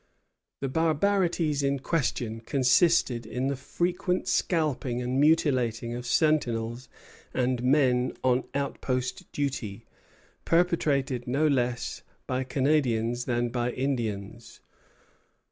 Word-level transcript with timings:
The 0.61 0.67
barbarities 0.67 1.61
in 1.61 1.77
question 1.77 2.39
consisted 2.39 3.27
in 3.27 3.49
the 3.49 3.55
frequent 3.55 4.27
scalping 4.27 4.99
and 4.99 5.19
mutilating 5.21 5.93
of 5.93 6.07
sentinels 6.07 6.89
and 7.35 7.61
men 7.61 8.13
on 8.23 8.45
outpost 8.55 9.31
duty, 9.31 9.85
perpetrated 10.43 11.27
no 11.27 11.45
less 11.45 12.01
by 12.25 12.43
Canadians 12.43 13.25
than 13.25 13.49
by 13.49 13.69
Indians. 13.73 14.61